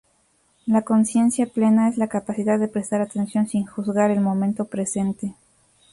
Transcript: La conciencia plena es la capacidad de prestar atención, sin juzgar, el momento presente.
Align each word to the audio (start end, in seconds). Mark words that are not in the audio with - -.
La 0.65 0.81
conciencia 0.81 1.45
plena 1.45 1.87
es 1.87 1.99
la 1.99 2.07
capacidad 2.07 2.57
de 2.57 2.67
prestar 2.67 3.01
atención, 3.01 3.47
sin 3.47 3.67
juzgar, 3.67 4.09
el 4.09 4.19
momento 4.19 4.65
presente. 4.65 5.35